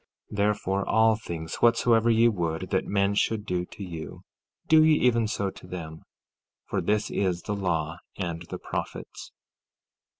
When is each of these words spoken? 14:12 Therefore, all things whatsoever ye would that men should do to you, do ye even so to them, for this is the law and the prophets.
14:12 0.31 0.37
Therefore, 0.37 0.89
all 0.89 1.15
things 1.15 1.55
whatsoever 1.57 2.09
ye 2.09 2.27
would 2.27 2.71
that 2.71 2.87
men 2.87 3.13
should 3.13 3.45
do 3.45 3.65
to 3.67 3.83
you, 3.83 4.23
do 4.67 4.83
ye 4.83 4.95
even 4.95 5.27
so 5.27 5.51
to 5.51 5.67
them, 5.67 6.01
for 6.65 6.81
this 6.81 7.11
is 7.11 7.43
the 7.43 7.53
law 7.53 7.99
and 8.17 8.41
the 8.49 8.57
prophets. 8.57 9.31